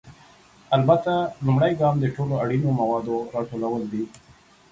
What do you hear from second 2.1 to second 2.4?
ټولو